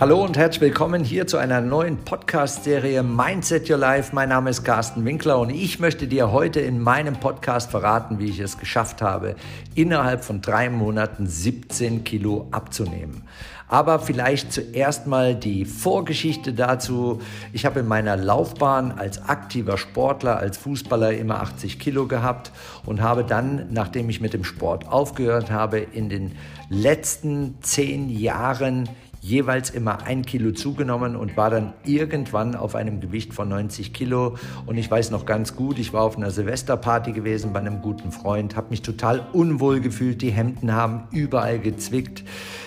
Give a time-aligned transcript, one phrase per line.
[0.00, 4.14] Hallo und herzlich willkommen hier zu einer neuen Podcast-Serie Mindset Your Life.
[4.14, 8.30] Mein Name ist Carsten Winkler und ich möchte dir heute in meinem Podcast verraten, wie
[8.30, 9.36] ich es geschafft habe,
[9.74, 13.24] innerhalb von drei Monaten 17 Kilo abzunehmen.
[13.68, 17.20] Aber vielleicht zuerst mal die Vorgeschichte dazu.
[17.52, 22.52] Ich habe in meiner Laufbahn als aktiver Sportler, als Fußballer immer 80 Kilo gehabt
[22.86, 26.32] und habe dann, nachdem ich mit dem Sport aufgehört habe, in den
[26.70, 28.88] letzten zehn Jahren
[29.20, 34.36] jeweils immer ein Kilo zugenommen und war dann irgendwann auf einem Gewicht von 90 Kilo.
[34.66, 38.12] Und ich weiß noch ganz gut, ich war auf einer Silvesterparty gewesen bei einem guten
[38.12, 42.24] Freund, habe mich total unwohl gefühlt, die Hemden haben überall gezwickt.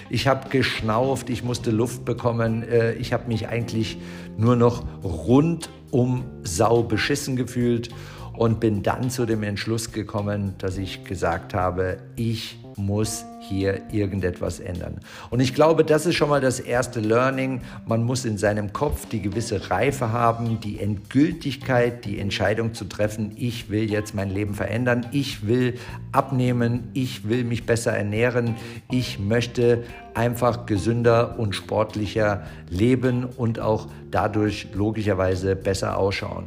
[0.09, 2.63] Ich habe geschnauft, ich musste Luft bekommen.
[2.63, 3.97] Äh, ich habe mich eigentlich
[4.37, 7.89] nur noch rundum sau beschissen gefühlt
[8.33, 14.59] und bin dann zu dem Entschluss gekommen, dass ich gesagt habe, ich muss hier irgendetwas
[14.59, 14.99] ändern.
[15.29, 17.61] Und ich glaube, das ist schon mal das erste Learning.
[17.85, 23.33] Man muss in seinem Kopf die gewisse Reife haben, die Endgültigkeit, die Entscheidung zu treffen,
[23.35, 25.77] ich will jetzt mein Leben verändern, ich will
[26.11, 28.55] abnehmen, ich will mich besser ernähren,
[28.89, 36.45] ich möchte einfach gesünder und sportlicher leben und auch dadurch logischerweise besser ausschauen.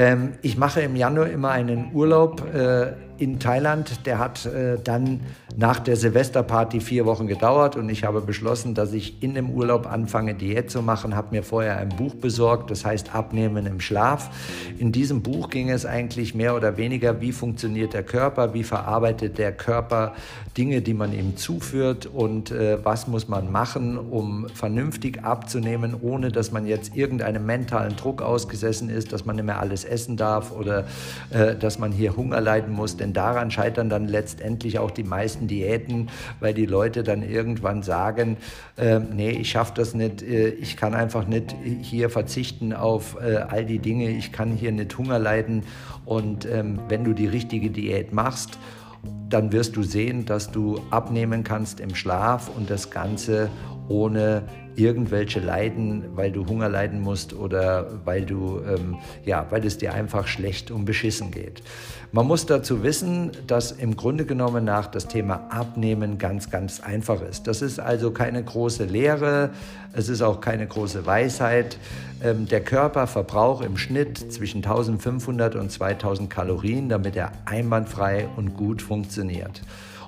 [0.00, 4.06] Ähm, ich mache im Januar immer einen Urlaub äh, in Thailand.
[4.06, 5.20] Der hat äh, dann
[5.56, 9.86] nach der Silvesterparty vier Wochen gedauert und ich habe beschlossen, dass ich in dem Urlaub
[9.86, 11.14] anfange, Diät zu machen.
[11.14, 14.30] Habe mir vorher ein Buch besorgt, das heißt Abnehmen im Schlaf.
[14.78, 19.38] In diesem Buch ging es eigentlich mehr oder weniger, wie funktioniert der Körper, wie verarbeitet
[19.38, 20.14] der Körper
[20.56, 26.32] Dinge, die man ihm zuführt und äh, was muss man machen, um vernünftig abzunehmen, ohne
[26.32, 30.52] dass man jetzt irgendeinem mentalen Druck ausgesessen ist, dass man nicht mehr alles essen darf
[30.52, 30.84] oder
[31.30, 32.96] äh, dass man hier Hunger leiden muss.
[32.96, 36.08] Denn daran scheitern dann letztendlich auch die meisten Diäten,
[36.40, 38.36] weil die Leute dann irgendwann sagen,
[38.76, 43.36] äh, nee, ich schaffe das nicht, äh, ich kann einfach nicht hier verzichten auf äh,
[43.36, 45.64] all die Dinge, ich kann hier nicht Hunger leiden.
[46.04, 48.58] Und ähm, wenn du die richtige Diät machst,
[49.30, 53.48] dann wirst du sehen, dass du abnehmen kannst im Schlaf und das Ganze
[53.88, 54.42] ohne
[54.76, 59.94] irgendwelche Leiden, weil du Hunger leiden musst oder weil du ähm, ja, weil es dir
[59.94, 61.62] einfach schlecht und beschissen geht.
[62.12, 67.22] Man muss dazu wissen, dass im Grunde genommen nach das Thema Abnehmen ganz, ganz einfach
[67.22, 67.46] ist.
[67.46, 69.50] Das ist also keine große Lehre,
[69.92, 71.78] es ist auch keine große Weisheit.
[72.22, 78.56] Ähm, der Körper verbraucht im Schnitt zwischen 1500 und 2000 Kalorien, damit er einwandfrei und
[78.56, 79.19] gut funktioniert.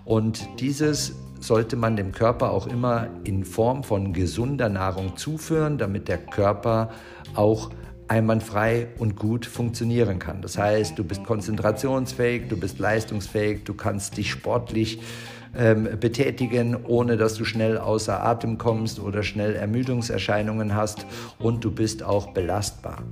[0.05, 6.09] Und dieses sollte man dem Körper auch immer in Form von gesunder Nahrung zuführen, damit
[6.09, 6.91] der Körper
[7.35, 7.71] auch
[8.09, 10.43] einwandfrei und gut funktionieren kann.
[10.43, 15.01] Das heißt, du bist konzentrationsfähig, du bist leistungsfähig, du kannst dich sportlich
[15.57, 21.07] ähm, betätigen, ohne dass du schnell außer Atem kommst oder schnell Ermüdungserscheinungen hast
[21.39, 23.03] und du bist auch belastbar.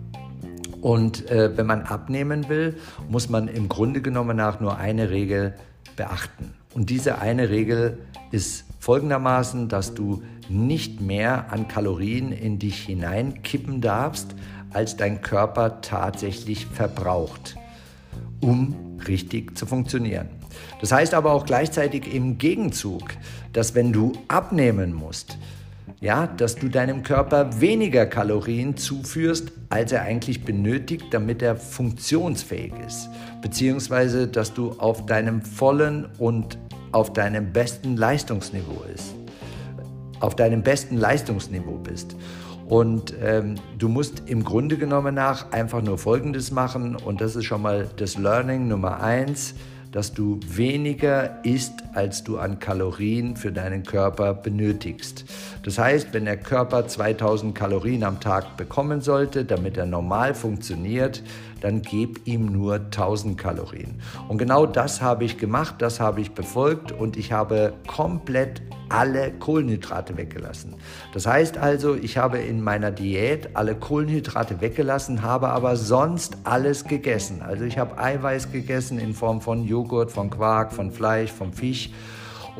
[0.80, 2.76] Und äh, wenn man abnehmen will,
[3.08, 5.54] muss man im Grunde genommen nach nur eine Regel
[5.96, 6.54] beachten.
[6.74, 7.98] Und diese eine Regel
[8.30, 14.34] ist folgendermaßen, dass du nicht mehr an Kalorien in dich hineinkippen darfst,
[14.72, 17.56] als dein Körper tatsächlich verbraucht,
[18.40, 20.28] um richtig zu funktionieren.
[20.80, 23.02] Das heißt aber auch gleichzeitig im Gegenzug,
[23.52, 25.38] dass wenn du abnehmen musst,
[26.00, 32.72] ja, dass du deinem Körper weniger Kalorien zuführst, als er eigentlich benötigt, damit er funktionsfähig
[32.86, 33.08] ist,
[33.42, 36.58] beziehungsweise dass du auf deinem vollen und
[36.92, 39.14] auf deinem besten Leistungsniveau ist,
[40.20, 42.16] auf deinem besten Leistungsniveau bist.
[42.66, 46.94] Und ähm, du musst im Grunde genommen nach einfach nur Folgendes machen.
[46.94, 49.54] Und das ist schon mal das Learning Nummer eins
[49.92, 55.24] dass du weniger isst, als du an Kalorien für deinen Körper benötigst.
[55.62, 61.22] Das heißt, wenn der Körper 2000 Kalorien am Tag bekommen sollte, damit er normal funktioniert,
[61.60, 64.00] dann gib ihm nur 1000 Kalorien.
[64.28, 69.30] Und genau das habe ich gemacht, das habe ich befolgt und ich habe komplett alle
[69.30, 70.74] Kohlenhydrate weggelassen.
[71.14, 76.84] Das heißt also, ich habe in meiner Diät alle Kohlenhydrate weggelassen, habe aber sonst alles
[76.84, 77.42] gegessen.
[77.42, 81.90] Also ich habe Eiweiß gegessen in Form von Joghurt, von Quark, von Fleisch, vom Fisch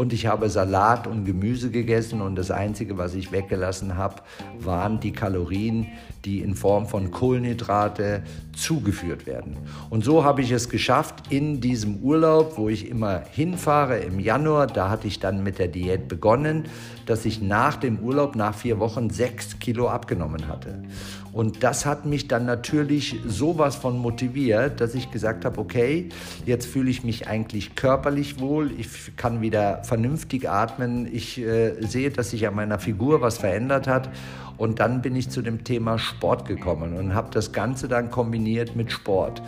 [0.01, 4.23] und ich habe Salat und Gemüse gegessen und das Einzige, was ich weggelassen habe,
[4.59, 5.89] waren die Kalorien,
[6.25, 8.23] die in Form von Kohlenhydrate
[8.57, 9.59] zugeführt werden.
[9.91, 14.69] Und so habe ich es geschafft in diesem Urlaub, wo ich immer hinfahre im Januar,
[14.69, 16.65] da hatte ich dann mit der Diät begonnen,
[17.05, 20.83] dass ich nach dem Urlaub, nach vier Wochen, sechs Kilo abgenommen hatte.
[21.33, 26.09] Und das hat mich dann natürlich sowas von motiviert, dass ich gesagt habe, okay,
[26.45, 32.11] jetzt fühle ich mich eigentlich körperlich wohl, ich kann wieder vernünftig atmen, ich äh, sehe,
[32.11, 34.11] dass sich an meiner Figur was verändert hat.
[34.57, 38.77] Und dann bin ich zu dem Thema Sport gekommen und habe das Ganze dann kombiniert
[38.77, 39.41] mit Sport.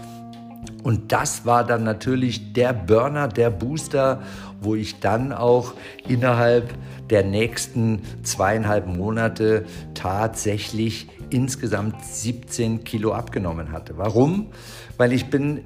[0.82, 4.23] Und das war dann natürlich der Burner, der Booster,
[4.61, 5.75] wo ich dann auch
[6.08, 6.73] innerhalb
[7.11, 9.64] der nächsten zweieinhalb Monate
[9.94, 13.96] tatsächlich insgesamt 17 Kilo abgenommen hatte.
[13.96, 14.49] Warum?
[14.96, 15.62] Weil ich bin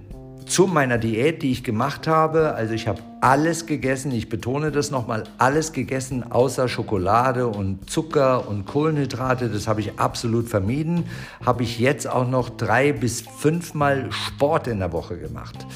[0.47, 2.55] zu meiner Diät, die ich gemacht habe.
[2.55, 8.49] Also ich habe alles gegessen, ich betone das nochmal, alles gegessen, außer Schokolade und Zucker
[8.49, 9.49] und Kohlenhydrate.
[9.49, 11.05] Das habe ich absolut vermieden.
[11.45, 15.67] Habe ich jetzt auch noch drei bis fünfmal Sport in der Woche gemacht.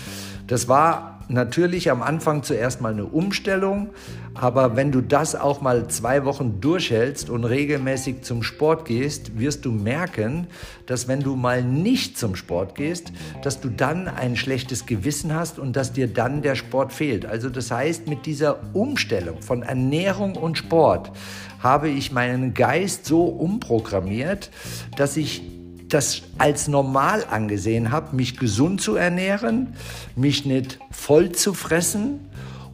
[0.46, 3.90] Das war natürlich am Anfang zuerst mal eine Umstellung,
[4.34, 9.64] aber wenn du das auch mal zwei Wochen durchhältst und regelmäßig zum Sport gehst, wirst
[9.64, 10.46] du merken,
[10.86, 13.12] dass wenn du mal nicht zum Sport gehst,
[13.42, 17.26] dass du dann ein schlechtes Gewissen hast und dass dir dann der Sport fehlt.
[17.26, 21.12] Also das heißt, mit dieser Umstellung von Ernährung und Sport
[21.60, 24.50] habe ich meinen Geist so umprogrammiert,
[24.96, 25.59] dass ich
[25.90, 29.74] das als normal angesehen habe, mich gesund zu ernähren,
[30.16, 32.20] mich nicht voll zu fressen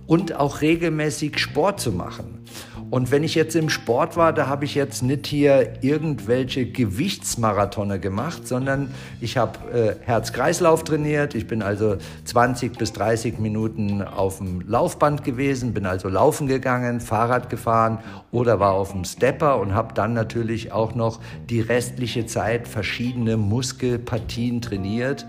[0.06, 2.44] und auch regelmäßig Sport zu machen.
[2.88, 7.98] Und wenn ich jetzt im Sport war, da habe ich jetzt nicht hier irgendwelche Gewichtsmarathone
[7.98, 11.34] gemacht, sondern ich habe äh, Herz-Kreislauf trainiert.
[11.34, 17.00] Ich bin also 20 bis 30 Minuten auf dem Laufband gewesen, bin also laufen gegangen,
[17.00, 17.98] Fahrrad gefahren
[18.30, 23.36] oder war auf dem Stepper und habe dann natürlich auch noch die restliche Zeit verschiedene
[23.36, 25.26] Muskelpartien trainiert.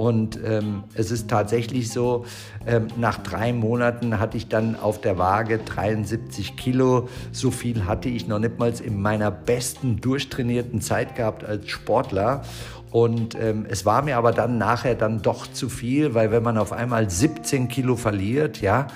[0.00, 2.24] Und ähm, es ist tatsächlich so,
[2.66, 7.10] ähm, nach drei Monaten hatte ich dann auf der Waage 73 Kilo.
[7.32, 12.44] So viel hatte ich noch nicht mal in meiner besten durchtrainierten Zeit gehabt als Sportler.
[12.90, 16.56] Und ähm, es war mir aber dann nachher dann doch zu viel, weil wenn man
[16.56, 18.86] auf einmal 17 Kilo verliert, ja,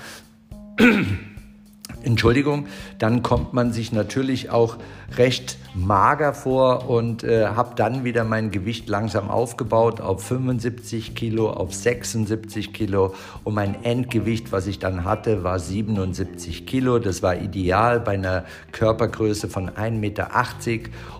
[2.03, 2.65] Entschuldigung,
[2.97, 4.77] dann kommt man sich natürlich auch
[5.17, 11.49] recht mager vor und äh, habe dann wieder mein Gewicht langsam aufgebaut auf 75 Kilo,
[11.49, 13.13] auf 76 Kilo
[13.43, 16.99] und mein Endgewicht, was ich dann hatte, war 77 Kilo.
[16.99, 20.29] Das war ideal bei einer Körpergröße von 1,80 Meter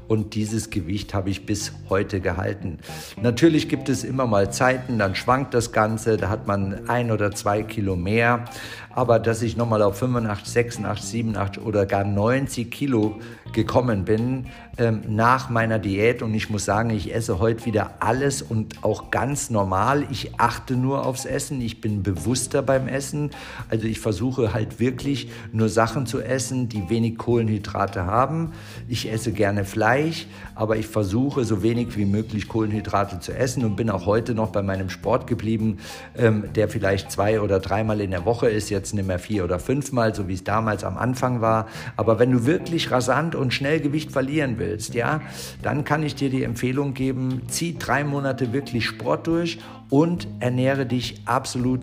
[0.07, 2.79] und dieses Gewicht habe ich bis heute gehalten.
[3.21, 7.31] Natürlich gibt es immer mal Zeiten, dann schwankt das Ganze, da hat man ein oder
[7.31, 8.45] zwei Kilo mehr,
[8.93, 13.19] aber dass ich nochmal auf 85, 86, 87 oder gar 90 Kilo
[13.51, 14.44] gekommen bin
[14.77, 19.09] ähm, nach meiner Diät und ich muss sagen, ich esse heute wieder alles und auch
[19.09, 20.05] ganz normal.
[20.11, 23.31] Ich achte nur aufs Essen, ich bin bewusster beim Essen.
[23.69, 28.51] Also ich versuche halt wirklich nur Sachen zu essen, die wenig Kohlenhydrate haben.
[28.89, 33.75] Ich esse gerne Fleisch, aber ich versuche so wenig wie möglich Kohlenhydrate zu essen und
[33.75, 35.77] bin auch heute noch bei meinem Sport geblieben,
[36.17, 39.59] ähm, der vielleicht zwei oder dreimal in der Woche ist, jetzt nicht mehr vier oder
[39.59, 41.67] fünfmal, so wie es damals am Anfang war.
[41.95, 45.21] Aber wenn du wirklich rasant und schnell Gewicht verlieren willst, ja,
[45.61, 49.59] dann kann ich dir die Empfehlung geben, zieh drei Monate wirklich Sport durch
[49.89, 51.81] und ernähre dich absolut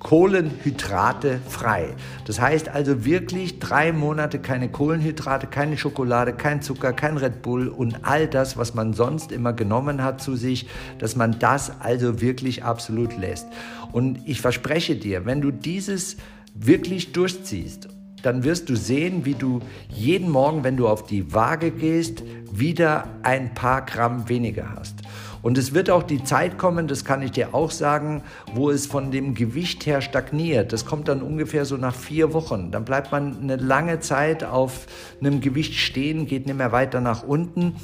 [0.00, 1.94] Kohlenhydrate frei.
[2.26, 7.68] Das heißt also wirklich drei Monate keine Kohlenhydrate, keine Schokolade, kein Zucker, kein Red Bull
[7.68, 10.66] und all das, was man sonst immer genommen hat zu sich,
[10.98, 13.46] dass man das also wirklich absolut lässt.
[13.92, 16.16] Und ich verspreche dir, wenn du dieses
[16.54, 17.88] wirklich durchziehst
[18.22, 23.04] dann wirst du sehen, wie du jeden Morgen, wenn du auf die Waage gehst, wieder
[23.22, 24.96] ein paar Gramm weniger hast.
[25.42, 28.22] Und es wird auch die Zeit kommen, das kann ich dir auch sagen,
[28.54, 30.72] wo es von dem Gewicht her stagniert.
[30.72, 32.70] Das kommt dann ungefähr so nach vier Wochen.
[32.70, 34.86] Dann bleibt man eine lange Zeit auf
[35.20, 37.74] einem Gewicht stehen, geht nicht mehr weiter nach unten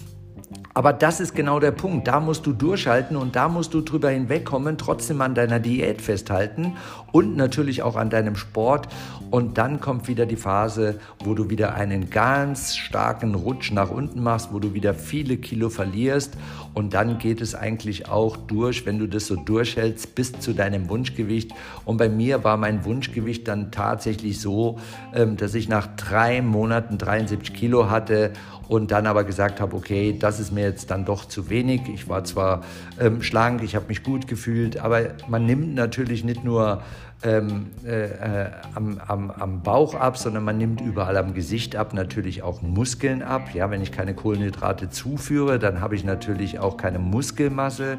[0.79, 2.07] aber das ist genau der Punkt.
[2.07, 6.77] Da musst du durchhalten und da musst du drüber hinwegkommen, trotzdem an deiner Diät festhalten
[7.11, 8.87] und natürlich auch an deinem Sport.
[9.33, 14.23] Und dann kommt wieder die Phase, wo du wieder einen ganz starken Rutsch nach unten
[14.23, 16.35] machst, wo du wieder viele Kilo verlierst.
[16.79, 20.89] Und dann geht es eigentlich auch durch, wenn du das so durchhältst, bis zu deinem
[20.89, 21.51] Wunschgewicht.
[21.85, 24.79] Und bei mir war mein Wunschgewicht dann tatsächlich so,
[25.13, 28.31] ähm, dass ich nach drei Monaten 73 Kilo hatte
[28.69, 31.81] und dann aber gesagt habe, okay, das ist mir jetzt dann doch zu wenig.
[31.93, 32.63] Ich war zwar
[33.01, 36.83] ähm, schlank, ich habe mich gut gefühlt, aber man nimmt natürlich nicht nur
[37.25, 41.93] ähm, äh, äh, am, am, am Bauch ab, sondern man nimmt überall am Gesicht ab,
[41.93, 43.55] natürlich auch Muskeln ab.
[43.55, 47.99] Ja, wenn ich keine Kohlenhydrate zuführe, dann habe ich natürlich auch keine Muskelmasse.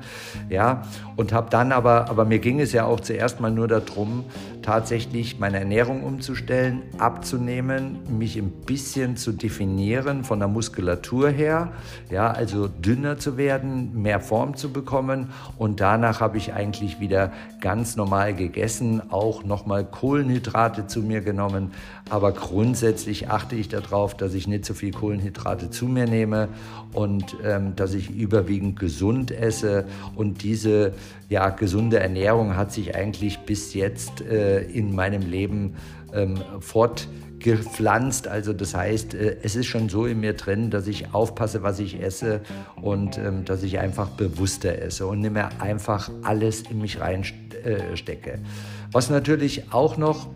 [0.49, 0.83] Ja,
[1.17, 4.23] und habe dann aber, aber mir ging es ja auch zuerst mal nur darum,
[4.61, 11.71] tatsächlich meine Ernährung umzustellen, abzunehmen, mich ein bisschen zu definieren von der Muskulatur her,
[12.09, 17.31] ja, also dünner zu werden, mehr Form zu bekommen und danach habe ich eigentlich wieder
[17.61, 21.71] ganz normal gegessen, auch nochmal Kohlenhydrate zu mir genommen,
[22.09, 26.49] aber grundsätzlich achte ich darauf, dass ich nicht so viel Kohlenhydrate zu mir nehme
[26.93, 29.85] und ähm, dass ich überwiegend gesund esse.
[30.15, 30.93] Und diese
[31.29, 35.75] ja, gesunde Ernährung hat sich eigentlich bis jetzt äh, in meinem Leben
[36.13, 38.27] ähm, fortgepflanzt.
[38.27, 41.79] Also das heißt, äh, es ist schon so in mir drin, dass ich aufpasse, was
[41.79, 42.41] ich esse
[42.81, 48.31] und ähm, dass ich einfach bewusster esse und nicht mehr einfach alles in mich reinstecke.
[48.31, 48.39] Äh,
[48.91, 50.27] was natürlich auch noch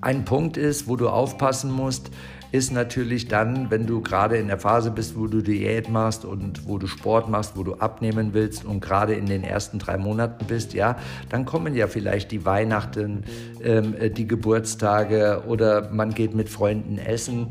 [0.00, 2.10] ein Punkt ist, wo du aufpassen musst,
[2.52, 6.66] ist natürlich dann, wenn du gerade in der Phase bist, wo du Diät machst und
[6.66, 10.46] wo du Sport machst, wo du abnehmen willst und gerade in den ersten drei Monaten
[10.46, 10.96] bist, ja,
[11.28, 13.24] dann kommen ja vielleicht die Weihnachten,
[13.62, 17.48] ähm, die Geburtstage oder man geht mit Freunden essen.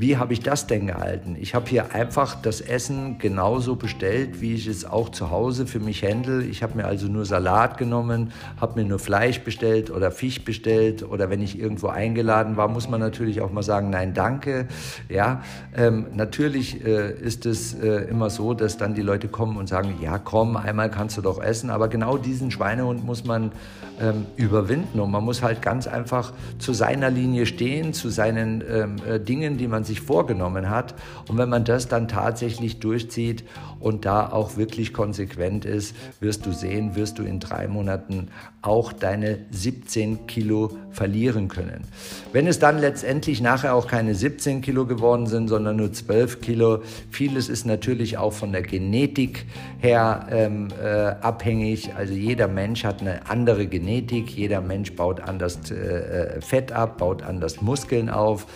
[0.00, 1.36] Wie habe ich das denn gehalten?
[1.38, 5.78] Ich habe hier einfach das Essen genauso bestellt, wie ich es auch zu Hause für
[5.78, 6.42] mich handle.
[6.42, 11.02] Ich habe mir also nur Salat genommen, habe mir nur Fleisch bestellt oder Fisch bestellt
[11.02, 14.68] oder wenn ich irgendwo eingeladen war, muss man natürlich auch mal sagen, nein, danke.
[15.10, 15.42] Ja,
[15.76, 19.96] ähm, natürlich äh, ist es äh, immer so, dass dann die Leute kommen und sagen,
[20.00, 21.68] ja, komm, einmal kannst du doch essen.
[21.68, 23.52] Aber genau diesen Schweinehund muss man
[24.00, 28.96] ähm, überwinden und man muss halt ganz einfach zu seiner Linie stehen, zu seinen ähm,
[29.06, 30.94] äh, Dingen, die man sich vorgenommen hat.
[31.28, 33.44] Und wenn man das dann tatsächlich durchzieht
[33.80, 38.28] und da auch wirklich konsequent ist, wirst du sehen, wirst du in drei Monaten
[38.62, 41.84] auch deine 17 Kilo verlieren können.
[42.32, 46.82] Wenn es dann letztendlich nachher auch keine 17 Kilo geworden sind, sondern nur 12 Kilo,
[47.10, 49.46] vieles ist natürlich auch von der Genetik
[49.78, 51.94] her ähm, äh, abhängig.
[51.96, 56.98] Also jeder Mensch hat eine andere Genetik, jeder Mensch baut anders äh, äh Fett ab,
[56.98, 58.46] baut anders Muskeln auf.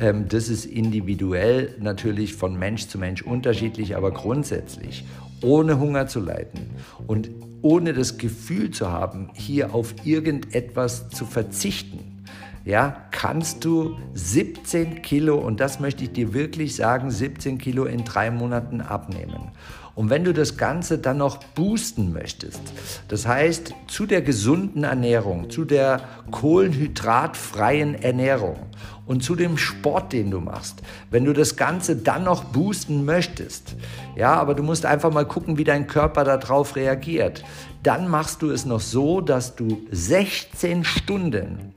[0.00, 5.04] Ähm, das ist individuell natürlich von Mensch zu Mensch unterschiedlich, aber grundsätzlich
[5.42, 6.70] ohne Hunger zu leiden
[7.06, 12.24] und ohne das Gefühl zu haben, hier auf irgendetwas zu verzichten,
[12.64, 18.04] ja, kannst du 17 Kilo, und das möchte ich dir wirklich sagen, 17 Kilo in
[18.04, 19.50] drei Monaten abnehmen.
[20.00, 22.62] Und wenn du das Ganze dann noch boosten möchtest,
[23.08, 28.56] das heißt zu der gesunden Ernährung, zu der kohlenhydratfreien Ernährung
[29.04, 30.80] und zu dem Sport, den du machst,
[31.10, 33.76] wenn du das Ganze dann noch boosten möchtest,
[34.16, 37.44] ja, aber du musst einfach mal gucken, wie dein Körper darauf reagiert,
[37.82, 41.74] dann machst du es noch so, dass du 16 Stunden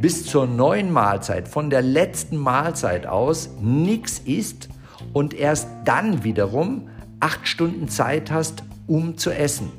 [0.00, 4.68] bis zur neuen Mahlzeit, von der letzten Mahlzeit aus, nichts isst
[5.12, 6.88] und erst dann wiederum
[7.20, 9.70] acht Stunden Zeit hast, um zu essen.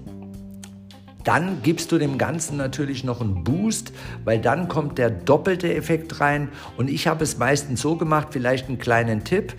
[1.24, 3.94] Dann gibst du dem Ganzen natürlich noch einen Boost,
[4.24, 6.50] weil dann kommt der doppelte Effekt rein.
[6.78, 9.54] Und ich habe es meistens so gemacht, vielleicht einen kleinen Tipp,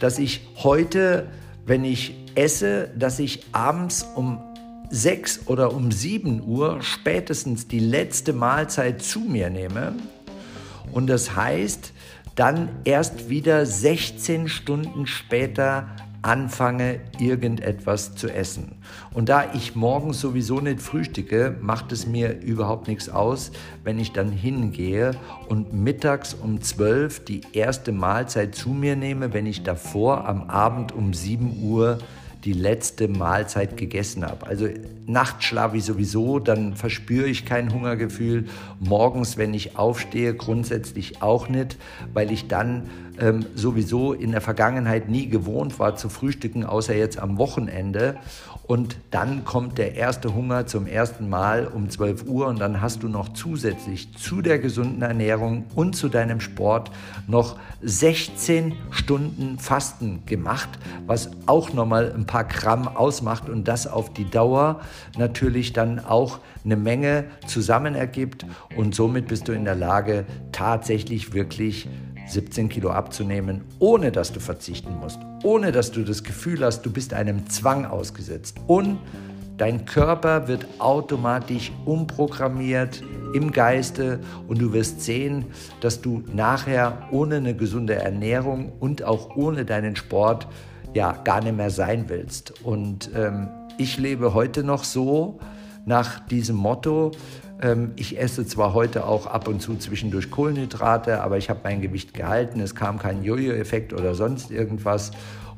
[0.00, 1.28] dass ich heute,
[1.66, 4.40] wenn ich esse, dass ich abends um
[4.90, 9.94] 6 oder um 7 Uhr spätestens die letzte Mahlzeit zu mir nehme.
[10.92, 11.92] Und das heißt,
[12.34, 15.88] dann erst wieder 16 Stunden später
[16.24, 18.72] anfange, irgendetwas zu essen.
[19.12, 23.52] Und da ich morgens sowieso nicht frühstücke, macht es mir überhaupt nichts aus,
[23.84, 25.12] wenn ich dann hingehe
[25.48, 30.92] und mittags um 12 die erste Mahlzeit zu mir nehme, wenn ich davor am Abend
[30.92, 31.98] um 7 Uhr
[32.44, 34.46] die letzte Mahlzeit gegessen habe.
[34.46, 34.68] Also
[35.06, 38.46] nachts schlafe ich sowieso, dann verspüre ich kein Hungergefühl.
[38.80, 41.76] Morgens, wenn ich aufstehe, grundsätzlich auch nicht,
[42.12, 47.18] weil ich dann ähm, sowieso in der Vergangenheit nie gewohnt war zu frühstücken, außer jetzt
[47.18, 48.16] am Wochenende.
[48.66, 53.02] Und dann kommt der erste Hunger zum ersten Mal um 12 Uhr und dann hast
[53.02, 56.90] du noch zusätzlich zu der gesunden Ernährung und zu deinem Sport
[57.26, 60.70] noch 16 Stunden Fasten gemacht,
[61.06, 64.80] was auch nochmal ein paar Gramm ausmacht und das auf die Dauer
[65.18, 68.46] natürlich dann auch eine Menge zusammen ergibt.
[68.76, 71.86] Und somit bist du in der Lage, tatsächlich wirklich
[72.28, 76.90] 17 Kilo abzunehmen, ohne dass du verzichten musst, ohne dass du das Gefühl hast, du
[76.90, 78.56] bist einem Zwang ausgesetzt.
[78.66, 78.98] Und
[79.58, 83.02] dein Körper wird automatisch umprogrammiert
[83.34, 85.44] im Geiste und du wirst sehen,
[85.80, 90.48] dass du nachher ohne eine gesunde Ernährung und auch ohne deinen Sport
[90.94, 92.64] ja gar nicht mehr sein willst.
[92.64, 95.38] Und ähm, ich lebe heute noch so
[95.84, 97.10] nach diesem Motto,
[97.96, 102.12] ich esse zwar heute auch ab und zu zwischendurch Kohlenhydrate, aber ich habe mein Gewicht
[102.12, 102.60] gehalten.
[102.60, 105.12] Es kam kein Jojo-Effekt oder sonst irgendwas.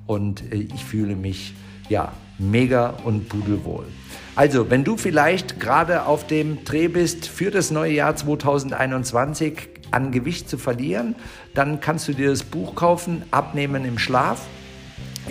[0.06, 1.54] Und äh, ich fühle mich
[1.88, 3.86] ja mega und pudelwohl.
[4.34, 10.12] Also, wenn du vielleicht gerade auf dem Dreh bist für das neue Jahr 2021 an
[10.12, 11.14] Gewicht zu verlieren,
[11.54, 14.46] dann kannst du dir das Buch kaufen, Abnehmen im Schlaf.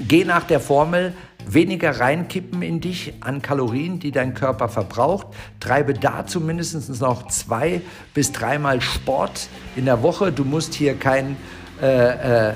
[0.08, 1.14] Geh nach der Formel
[1.48, 5.28] weniger reinkippen in dich an Kalorien, die dein Körper verbraucht.
[5.60, 7.82] Treibe dazu mindestens noch zwei
[8.14, 10.32] bis dreimal Sport in der Woche.
[10.32, 11.38] Du musst hier kein
[11.82, 12.54] äh, äh,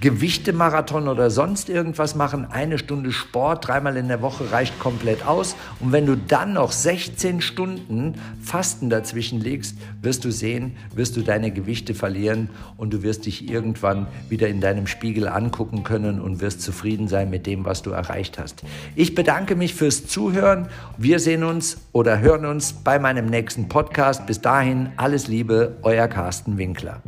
[0.00, 2.46] Gewichtemarathon oder sonst irgendwas machen.
[2.50, 5.56] Eine Stunde Sport dreimal in der Woche reicht komplett aus.
[5.78, 11.22] Und wenn du dann noch 16 Stunden Fasten dazwischen legst, wirst du sehen, wirst du
[11.22, 16.40] deine Gewichte verlieren und du wirst dich irgendwann wieder in deinem Spiegel angucken können und
[16.40, 18.62] wirst zufrieden sein mit dem, was du erreicht hast.
[18.96, 20.68] Ich bedanke mich fürs Zuhören.
[20.96, 24.26] Wir sehen uns oder hören uns bei meinem nächsten Podcast.
[24.26, 27.02] Bis dahin alles Liebe, euer Carsten Winkler.